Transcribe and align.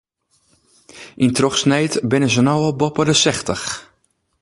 Yn 1.23 1.31
trochsneed 1.37 1.93
binne 2.09 2.29
se 2.35 2.41
no 2.43 2.53
al 2.61 2.75
boppe 2.79 3.03
de 3.07 3.15
sechstich. 3.23 3.67